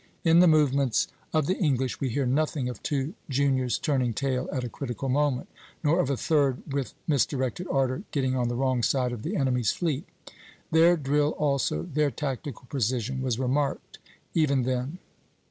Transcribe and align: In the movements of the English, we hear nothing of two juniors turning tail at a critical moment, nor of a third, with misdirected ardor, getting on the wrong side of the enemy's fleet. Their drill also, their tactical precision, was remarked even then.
In 0.23 0.39
the 0.39 0.47
movements 0.47 1.09
of 1.31 1.45
the 1.45 1.59
English, 1.59 1.99
we 1.99 2.09
hear 2.09 2.25
nothing 2.25 2.67
of 2.67 2.81
two 2.81 3.13
juniors 3.29 3.77
turning 3.77 4.15
tail 4.15 4.49
at 4.51 4.63
a 4.63 4.67
critical 4.67 5.09
moment, 5.09 5.47
nor 5.83 5.99
of 5.99 6.09
a 6.09 6.17
third, 6.17 6.63
with 6.73 6.95
misdirected 7.07 7.67
ardor, 7.69 8.01
getting 8.09 8.35
on 8.35 8.47
the 8.47 8.55
wrong 8.55 8.81
side 8.81 9.11
of 9.11 9.21
the 9.21 9.35
enemy's 9.37 9.71
fleet. 9.73 10.07
Their 10.71 10.97
drill 10.97 11.35
also, 11.37 11.83
their 11.83 12.09
tactical 12.09 12.65
precision, 12.67 13.21
was 13.21 13.37
remarked 13.37 13.99
even 14.33 14.63
then. 14.63 14.97